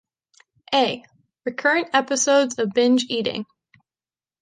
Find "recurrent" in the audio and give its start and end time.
1.45-1.89